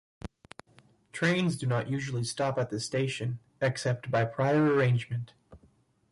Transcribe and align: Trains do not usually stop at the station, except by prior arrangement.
Trains 1.11 1.55
do 1.57 1.67
not 1.67 1.87
usually 1.87 2.23
stop 2.23 2.57
at 2.57 2.71
the 2.71 2.79
station, 2.79 3.37
except 3.61 4.09
by 4.09 4.25
prior 4.25 4.65
arrangement. 4.73 5.33